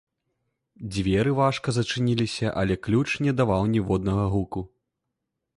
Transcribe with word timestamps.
Дзверы 0.95 1.33
важка 1.41 1.69
зачыніліся, 1.77 2.47
але 2.63 2.75
ключ 2.87 3.09
не 3.27 3.31
даваў 3.43 3.63
ніводнага 3.75 4.25
гуку. 4.37 4.69